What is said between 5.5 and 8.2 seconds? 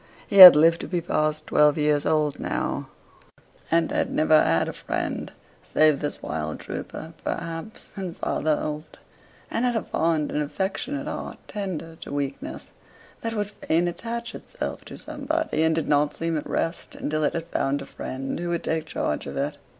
save this wild trooper, perhaps, and